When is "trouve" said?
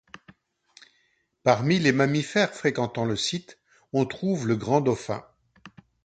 4.07-4.47